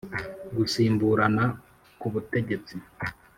Gusimburana 0.55 1.43
k'ubutegetsi. 1.99 2.75